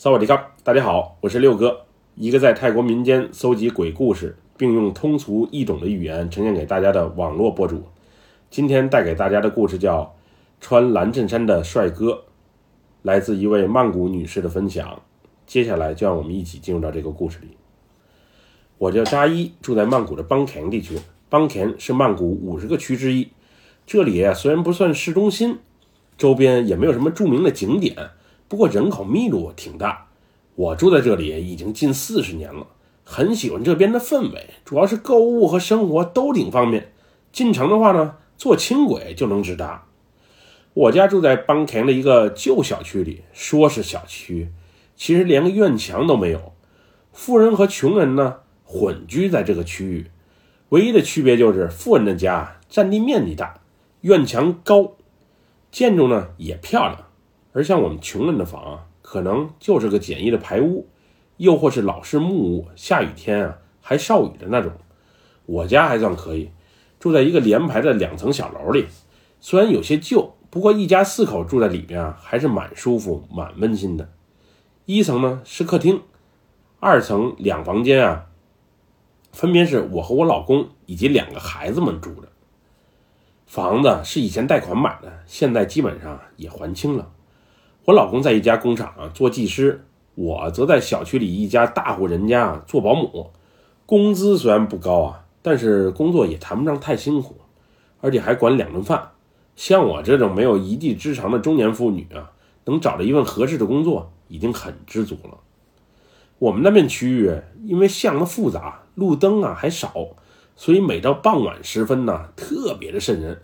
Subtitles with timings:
[0.00, 1.80] 萨瓦迪卡，大家好，我是六哥，
[2.14, 7.82] 一个在泰国民间搜集鬼故事，并用通俗易懂的语言呈现给大家的网络博主。
[8.48, 10.02] 今天带给大家的故事叫
[10.60, 12.12] 《穿蓝衬衫的帅哥》，
[13.02, 15.02] 来自一位曼谷女士的分享。
[15.44, 17.48] 接下来就让我们一起进入到这个故事里。
[18.78, 20.96] 我叫扎伊，住在曼谷的邦田地区。
[21.28, 23.26] 邦田是曼谷五十个区之一。
[23.84, 25.58] 这里，虽然不算市中心，
[26.16, 27.96] 周边也没有什么著名的景点。
[28.48, 30.08] 不过人口密度挺大，
[30.54, 32.66] 我住在这里已经近四十年了，
[33.04, 36.92] 很喜欢这边的氛围，主要是购物和生活都挺方便。
[37.30, 39.84] 进城的话呢，坐轻轨就能直达。
[40.72, 44.48] 我家住在邦田的一个旧小区里，说是小区，
[44.96, 46.52] 其实连个院墙都没有。
[47.12, 50.10] 富人和穷人呢混居在这个区域，
[50.70, 53.60] 唯一的区别就是富人的家占地面积大，
[54.02, 54.92] 院墙高，
[55.70, 57.07] 建筑呢也漂亮。
[57.58, 60.86] 而像我们穷人的房啊，可能就是个简易的排屋，
[61.38, 64.70] 又或是老式木屋，下雨天啊还少雨的那种。
[65.44, 66.52] 我家还算可以，
[67.00, 68.86] 住在一个连排的两层小楼里，
[69.40, 74.08] 虽然有些旧，不过一家四口住在里边啊，还是蛮舒服、蛮温馨的。
[74.84, 76.00] 一层呢是客厅，
[76.78, 78.26] 二层两房间啊，
[79.32, 82.28] 分别是我和我老公以及两个孩子们住的。
[83.46, 87.10] 房子是以前贷款买的，现在基本上也还清了。
[87.88, 93.30] 我老公在一家工厂啊做技师，我则在小区里一家大户人家做保姆。
[93.86, 97.36] 工资虽然不高啊，但是工作也谈不上太辛苦，
[98.02, 99.12] 而且还管两顿饭。
[99.56, 102.32] 像我这种没有一技之长的中年妇女啊，
[102.66, 105.38] 能找到一份合适的工作已经很知足了。
[106.38, 109.94] 我们那片区域因为巷子复杂，路灯啊还少，
[110.56, 113.40] 所以每到傍晚时分呢，特别的瘆人。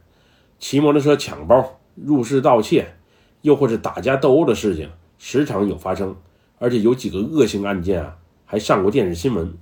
[0.58, 2.96] 骑摩托车抢包、入室盗窃。
[3.44, 6.16] 又或是打架斗殴的事情，时常有发生，
[6.58, 9.52] 而且有几个恶性案件啊，还上过电视新闻。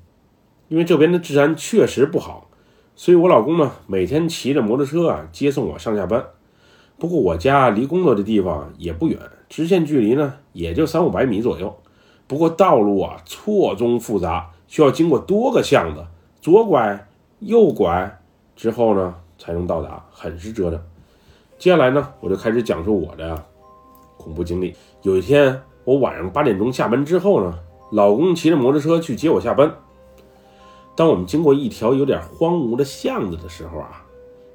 [0.68, 2.48] 因为这边的治安确实不好，
[2.94, 6.24] 所以我老公呢，每天骑着摩托车啊接送我上下班。
[6.96, 11.76] 不过我家离工作的地方也不远，直线距离呢也就三五百米左右。
[12.28, 16.06] 不过道路啊错综复杂，需要经过多个巷子，
[16.40, 17.08] 左拐
[17.40, 18.20] 右拐
[18.54, 20.80] 之后呢才能到达，很是折腾。
[21.58, 23.44] 接下来呢，我就开始讲述我的。
[24.22, 24.74] 恐怖经历。
[25.02, 27.58] 有一天，我晚上八点钟下班之后呢，
[27.90, 29.74] 老公骑着摩托车去接我下班。
[30.94, 34.04] 当我们经过一条有点荒芜的巷子的时候啊，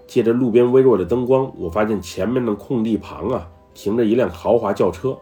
[0.05, 5.17] 借着路边微弱的灯光，我发现前面的空地旁啊，停着一辆豪华轿车。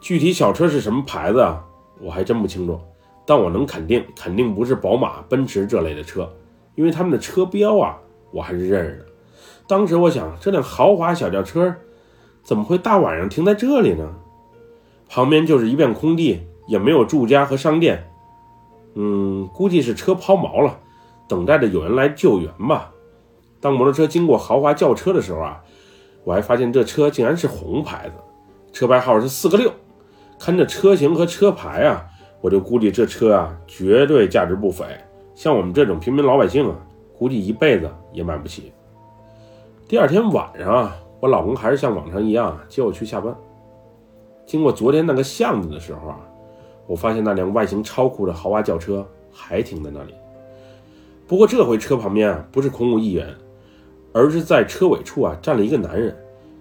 [0.00, 1.64] 具体小车是什么牌子啊，
[2.00, 2.78] 我还真不清楚。
[3.26, 6.30] 但我能肯定，肯定不是宝马、奔驰这类的车，
[6.74, 7.98] 因为他们的车标啊，
[8.30, 9.06] 我还是认识的。
[9.66, 11.74] 当时我想，这辆豪华小轿车。
[12.44, 14.14] 怎么会大晚上停在这里呢？
[15.08, 18.10] 旁边就是一片空地，也没有住家和商店。
[18.94, 20.78] 嗯，估计是车抛锚了，
[21.28, 22.90] 等待着有人来救援吧。
[23.60, 25.62] 当摩托车经过豪华轿车的时候啊，
[26.24, 28.14] 我还发现这车竟然是红牌子，
[28.72, 29.72] 车牌号是四个六。
[30.38, 32.04] 看这车型和车牌啊，
[32.40, 34.84] 我就估计这车啊绝对价值不菲。
[35.34, 36.76] 像我们这种平民老百姓啊，
[37.18, 38.72] 估计一辈子也买不起。
[39.88, 40.96] 第二天晚上啊。
[41.24, 43.34] 我老公还是像往常一样接我去下班。
[44.44, 46.20] 经过昨天那个巷子的时候啊，
[46.86, 50.12] 我发现那辆外形超酷的豪华轿车还停在那里。
[51.26, 53.34] 不过这回车旁边啊不是空无一人，
[54.12, 56.14] 而是在车尾处啊站了一个男人，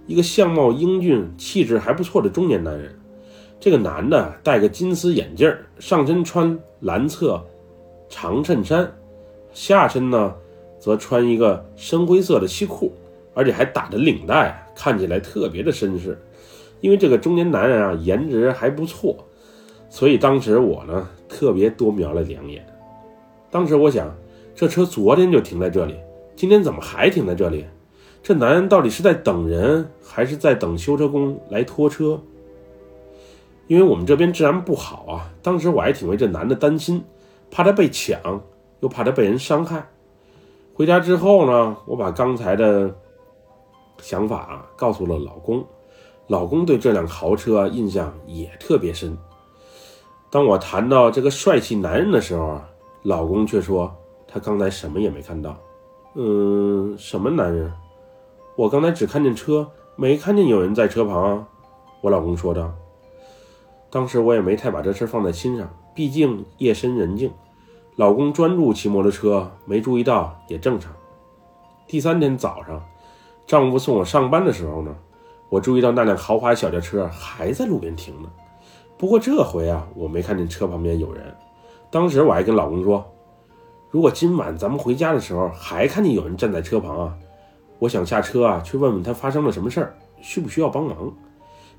[0.08, 2.98] 一个相貌英俊、气质还不错的中年男人。
[3.60, 7.46] 这个男的戴个金丝眼镜，上身穿蓝色
[8.08, 8.90] 长衬衫，
[9.52, 10.34] 下身呢
[10.80, 12.94] 则穿一个深灰色的西裤。
[13.34, 16.18] 而且还打着领带，看起来特别的绅士。
[16.82, 19.16] 因为这个中年男人啊，颜值还不错，
[19.90, 22.66] 所以当时我呢特别多瞄了两眼。
[23.50, 24.14] 当时我想，
[24.54, 25.96] 这车昨天就停在这里，
[26.36, 27.66] 今天怎么还停在这里？
[28.22, 32.20] 这男人到底是在等人，还是在等修车工来拖车？
[33.68, 37.02] 因为我们这边治安不好啊，当时我还挺为这男的担心，
[37.50, 38.20] 怕他被抢，
[38.82, 39.88] 又怕他被人伤害。
[40.74, 42.94] 回家之后呢，我把刚才的。
[44.04, 45.66] 想法啊，告诉了老公，
[46.28, 49.18] 老公对这辆豪车印象也特别深。
[50.30, 52.70] 当我谈到这个帅气男人的时候啊，
[53.04, 53.96] 老公却说
[54.28, 55.58] 他刚才什么也没看到。
[56.16, 57.72] 嗯，什么男人？
[58.58, 61.48] 我刚才只看见车，没看见有人在车旁啊。
[62.02, 62.70] 我老公说道。
[63.90, 67.32] 当时我也没太把这事放在心上，毕竟夜深人静，
[67.96, 70.92] 老公专注骑摩托车，没注意到也正常。
[71.88, 72.84] 第三天早上。
[73.46, 74.96] 丈夫送我上班的时候呢，
[75.50, 78.30] 我注意到那辆豪华小轿车还在路边停着。
[78.98, 81.24] 不过这回啊，我没看见车旁边有人。
[81.92, 83.06] 当时我还跟老公说，
[83.90, 87.18] 如果今晚咱们回家的时候还看见有人站在车旁啊，
[87.80, 91.14] 我想下车啊去问问他发生了什么事儿，需不需要帮忙。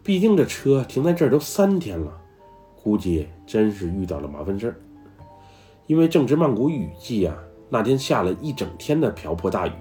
[0.02, 2.12] 毕竟这车停在这儿都三天了，
[2.82, 4.76] 估计真是遇到了麻烦事儿。
[5.86, 7.34] 因为正值曼谷雨季啊，
[7.70, 9.72] 那天下了一整天的瓢泼大雨，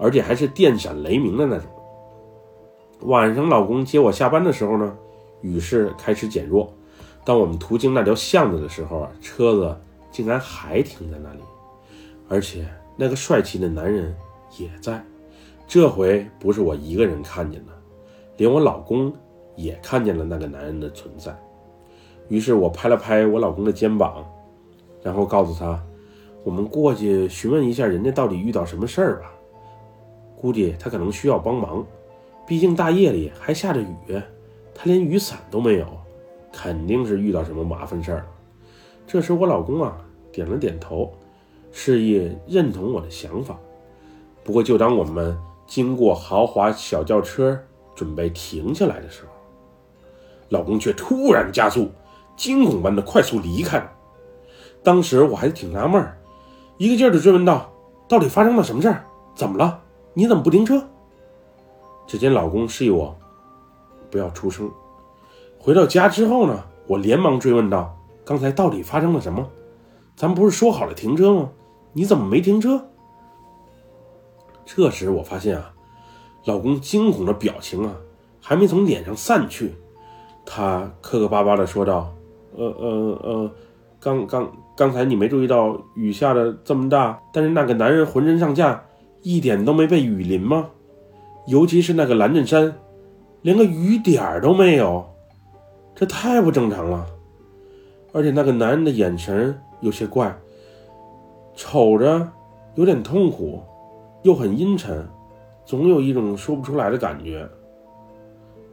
[0.00, 1.66] 而且还是电闪雷鸣的那种。
[3.02, 4.96] 晚上老公接我下班的时候呢，
[5.42, 6.72] 雨势开始减弱。
[7.24, 9.76] 当我们途经那条巷子的时候啊，车子
[10.10, 11.40] 竟然还停在那里，
[12.28, 12.66] 而且
[12.96, 14.14] 那个帅气的男人
[14.58, 15.04] 也在。
[15.68, 17.72] 这回不是我一个人看见的，
[18.38, 19.12] 连我老公
[19.54, 21.38] 也看见了那个男人的存在。
[22.28, 24.24] 于是我拍了拍我老公的肩膀。
[25.02, 25.82] 然后告诉他，
[26.44, 29.32] 我们过去询问一下人家到底遇到什么事儿吧。
[30.40, 31.84] 估计他可能需要帮忙，
[32.46, 34.22] 毕竟大夜里还下着雨，
[34.74, 35.86] 他连雨伞都没有，
[36.50, 38.26] 肯定是遇到什么麻烦事儿了。
[39.06, 39.98] 这时我老公啊
[40.32, 41.12] 点了点头，
[41.72, 43.58] 示意认同我的想法。
[44.42, 47.58] 不过就当我们经过豪华小轿车
[47.94, 49.28] 准备停下来的时候，
[50.48, 51.90] 老公却突然加速，
[52.36, 53.86] 惊恐般的快速离开。
[54.82, 56.02] 当时我还挺纳闷，
[56.78, 57.70] 一个劲儿的追问道
[58.08, 59.04] ：“到底发生了什么事儿？
[59.34, 59.82] 怎么了？
[60.14, 60.82] 你怎么不停车？”
[62.06, 63.16] 只见老公示意我
[64.10, 64.70] 不要出声。
[65.58, 69.48] 回到家之后呢，我连忙追问道：“刚才到底发生了什么？
[70.16, 71.50] 咱不是说好了停车吗？
[71.92, 72.84] 你怎么没停车？”
[74.66, 75.72] 这时我发现啊，
[76.44, 77.94] 老公惊恐的表情啊，
[78.40, 79.74] 还没从脸上散去，
[80.44, 82.12] 他磕磕巴巴的说道
[82.56, 83.50] ：“呃呃呃，
[84.00, 88.82] 刚刚。”刚才你没注意到雨下的这么大，但是那个男人浑身上下
[89.22, 90.70] 一点都没被雨淋吗？
[91.46, 92.72] 尤其是那个蓝衬衫，
[93.42, 95.04] 连个雨点儿都没有，
[95.94, 97.06] 这太不正常了。
[98.12, 100.36] 而且那个男人的眼神有些怪，
[101.54, 102.28] 瞅着
[102.74, 103.62] 有点痛苦，
[104.22, 105.06] 又很阴沉，
[105.64, 107.48] 总有一种说不出来的感觉。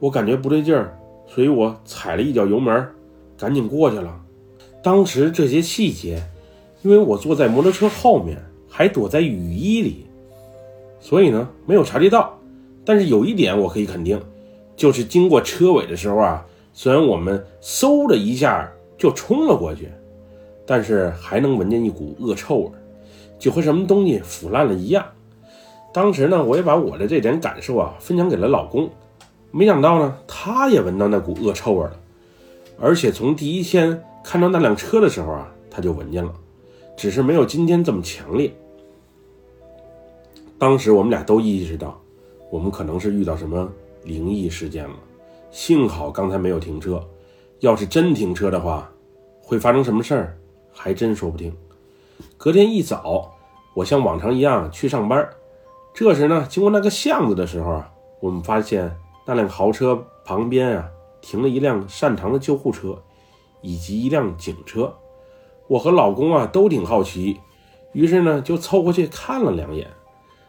[0.00, 2.86] 我感觉不对劲儿，所以我踩了一脚油门，
[3.36, 4.20] 赶紧过去了。
[4.82, 6.22] 当时这些细节，
[6.82, 10.06] 因为我坐在摩托车后面，还躲在雨衣里，
[11.00, 12.38] 所以呢没有察觉到。
[12.84, 14.20] 但是有一点我可以肯定，
[14.76, 19.90] 就是经过车尾的时候啊，虽然我们嗖的一下就冲了过去，
[20.66, 22.70] 但是还能闻见一股恶臭味，
[23.38, 25.04] 就和什么东西腐烂了一样。
[25.92, 28.88] 当时呢，我也把我的这点感受啊分享给了老公，
[29.50, 31.96] 没想到呢，他也闻到那股恶臭味了，
[32.80, 34.02] 而且从第一天。
[34.20, 36.30] 看到那辆车的时候啊，他就闻见了，
[36.98, 38.52] 只是没有今天这么强烈。
[40.58, 42.00] 当时我们俩都意识到，
[42.50, 43.70] 我们可能是遇到什么
[44.02, 44.96] 灵异事件了。
[45.50, 47.02] 幸好刚才没有停车，
[47.60, 48.90] 要是真停车的话，
[49.40, 50.38] 会发生什么事儿，
[50.72, 51.56] 还真说不定。
[52.36, 53.32] 隔天一早，
[53.74, 55.28] 我像往常一样去上班。
[55.94, 58.94] 这时呢，经过那个巷子的时候啊，我们发现
[59.24, 60.88] 那辆豪车旁边啊，
[61.20, 63.00] 停了一辆擅长的救护车。
[63.60, 64.94] 以及一辆警车，
[65.66, 67.40] 我和老公啊都挺好奇，
[67.92, 69.90] 于是呢就凑过去看了两眼。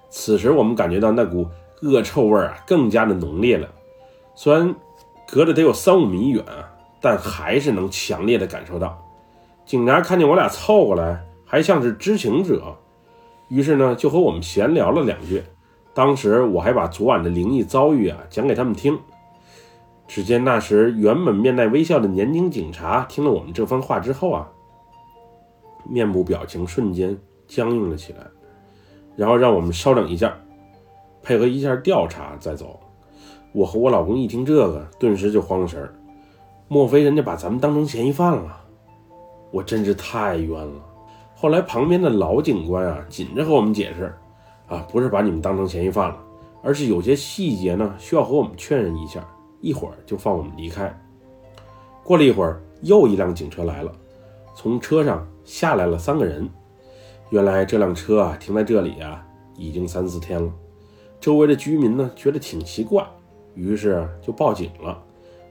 [0.09, 1.47] 此时我们感觉到那股
[1.81, 3.69] 恶臭味啊更加的浓烈了，
[4.35, 4.75] 虽然
[5.27, 6.67] 隔着得有三五米远啊，
[6.99, 8.97] 但还是能强烈的感受到。
[9.65, 12.75] 警察看见我俩凑过来，还像是知情者，
[13.49, 15.43] 于是呢就和我们闲聊了两句。
[15.93, 18.97] 当时我还把昨晚的灵异遭遇啊讲给他们听。
[20.07, 24.49] 只见那时原本面带微笑的年轻警察，听了我们这番话之后啊，
[25.87, 27.15] 面部表情瞬间
[27.47, 28.19] 僵硬了起来，
[29.19, 30.33] 然后让我们稍等一下，
[31.21, 32.79] 配合一下调查再走。
[33.51, 35.93] 我和我老公一听这个，顿时就慌了神儿，
[36.69, 38.55] 莫非人家把咱们当成嫌疑犯了？
[39.51, 40.81] 我真是太冤了。
[41.35, 44.15] 后来旁边的老警官啊，紧着和我们解释，
[44.69, 46.17] 啊，不是把你们当成嫌疑犯了，
[46.63, 49.21] 而是有些细节呢，需要和我们确认一下。
[49.59, 50.97] 一会儿就放我们离开。
[52.05, 53.91] 过了一会儿，又一辆警车来了，
[54.55, 56.49] 从车上下来了三个人。
[57.29, 59.23] 原来这辆车啊停在这里啊
[59.55, 60.51] 已经三四天了，
[61.19, 63.05] 周围的居民呢觉得挺奇怪，
[63.53, 65.01] 于是就报警了。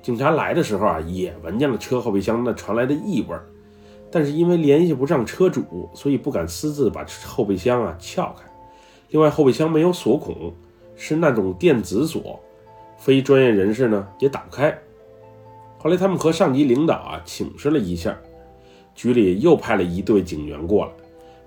[0.02, 3.36] 警察来的时候啊也闻见了车后备箱那传来的异味，
[4.10, 8.44] 但是因为联系不上车主，所以不敢私自把后备箱啊撬开。
[9.10, 10.52] 另外后备箱没有锁孔，
[10.96, 12.40] 是那种电子锁。
[12.96, 14.76] 非专业人士呢也打不开。
[15.78, 18.18] 后来他们和上级领导啊请示了一下，
[18.96, 20.92] 局里又派了一队警员过来，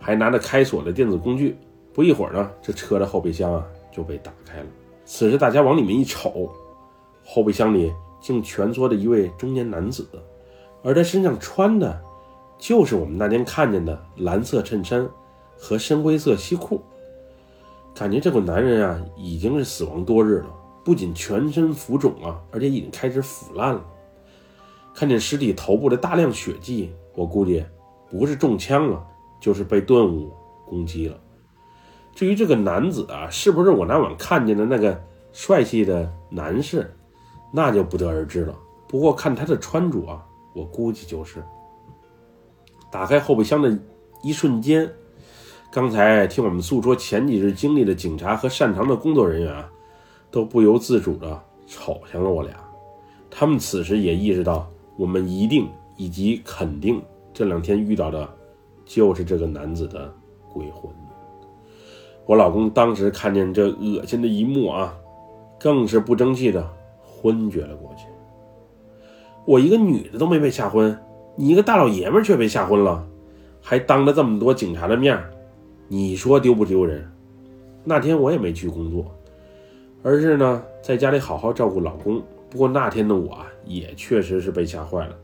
[0.01, 1.55] 还拿着开锁的电子工具。
[1.93, 4.65] 不一会儿呢，这车的后备箱啊就被打开了。
[5.05, 6.49] 此时大家往里面一瞅，
[7.23, 10.07] 后备箱里竟蜷缩着一位中年男子，
[10.83, 12.01] 而他身上穿的，
[12.57, 15.07] 就是我们那天看见的蓝色衬衫
[15.57, 16.81] 和深灰色西裤。
[17.93, 20.47] 感觉这个男人啊，已经是死亡多日了，
[20.85, 23.85] 不仅全身浮肿啊，而且已经开始腐烂了。
[24.95, 27.65] 看见尸体头部的大量血迹，我估计
[28.09, 29.05] 不是中枪了，
[29.41, 30.31] 就是被顿悟
[30.65, 31.19] 攻击了。
[32.15, 35.01] 至于这个男子啊，是不是我那晚看见的那个
[35.33, 36.93] 帅气的男士，
[37.51, 38.55] 那就不得而知了。
[38.87, 41.43] 不过看他的穿着啊，我估计就是。
[42.91, 43.77] 打开后备箱的
[44.21, 44.89] 一瞬间。
[45.71, 49.69] 刚才听我们诉说前几日经历的警察和擅长的工作人员啊，
[50.29, 52.53] 都不由自主地瞅向了我俩。
[53.29, 57.01] 他们此时也意识到，我们一定以及肯定
[57.33, 58.29] 这两天遇到的，
[58.85, 60.13] 就是这个男子的
[60.53, 60.91] 鬼魂。
[62.25, 64.95] 我老公当时看见这恶心的一幕啊，
[65.59, 66.67] 更是不争气的
[67.01, 68.05] 昏厥了过去。
[69.45, 70.97] 我一个女的都没被吓昏，
[71.35, 73.05] 你一个大老爷们却被吓昏了，
[73.59, 75.19] 还当着这么多警察的面
[75.87, 77.11] 你说丢不丢人？
[77.83, 79.05] 那天我也没去工作，
[80.03, 82.21] 而是呢在家里好好照顾老公。
[82.49, 85.15] 不过那天的我啊，也确实是被吓坏了，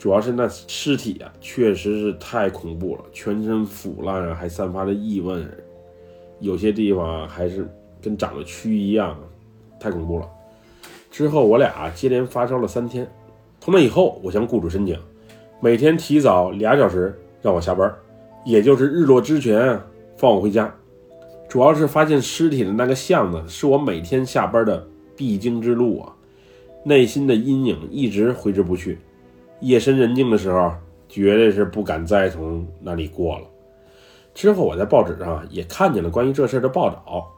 [0.00, 5.36] 主要是那尸体啊，确实是太恐怖了，全身腐烂啊，还散发着异味，
[6.38, 7.68] 有些地方还是
[8.00, 9.14] 跟长了蛆一样，
[9.78, 10.26] 太恐怖了。
[11.10, 13.06] 之后我俩接连发烧了三天，
[13.60, 14.98] 从那以后，我向雇主申请，
[15.60, 17.94] 每天提早俩小时让我下班，
[18.46, 19.78] 也就是日落之前。
[20.16, 20.74] 放我回家，
[21.46, 26.16] 主要是发现尸体的那个巷子是我每天下班的必经之路啊，
[26.84, 28.98] 内心的阴影一直挥之不去。
[29.60, 30.72] 夜深人静的时候，
[31.08, 33.46] 绝对是不敢再从那里过了。
[34.32, 37.30] 之后我在报纸上也看见了关于这事的报道，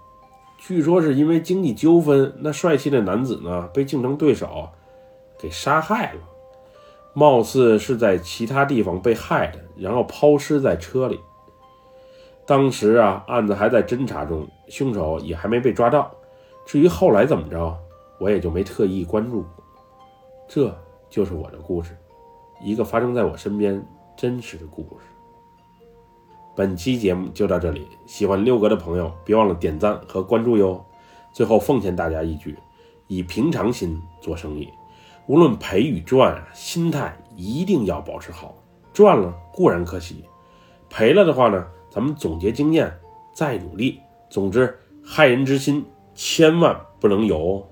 [0.59, 4.69] 据说是因为经济纠纷，那帅气的男子呢被竞争对手
[5.39, 6.21] 给杀害了，
[7.15, 11.19] 貌似是在其他地方被害的，然后抛尸在车里。
[12.45, 16.11] 当时啊，案子还在侦查中，凶手也还没被抓到。
[16.67, 17.77] 至于后来怎么着，
[18.19, 19.65] 我也就没特意关注过。
[20.47, 20.77] 这
[21.09, 21.97] 就是我的故事，
[22.63, 23.85] 一个发生在我身边
[24.17, 25.07] 真实的故事。
[26.55, 30.85] 本期节目就到这里，喜欢六哥的朋友别忘了点赞和关注哟。
[31.33, 32.59] 最后奉劝大家一句：
[33.07, 34.69] 以平常心做生意，
[35.27, 38.55] 无论赔与赚，心态一定要保持好。
[38.93, 40.25] 赚了固然可喜，
[40.91, 41.67] 赔了的话呢？
[41.91, 42.93] 咱们总结经验，
[43.35, 43.99] 再努力。
[44.29, 47.67] 总之，害人之心千万不能有。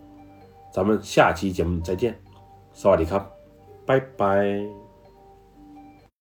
[0.73, 2.18] 咱们下期节目再见，
[2.73, 3.30] 萨瓦迪卡，
[3.85, 4.79] 拜拜。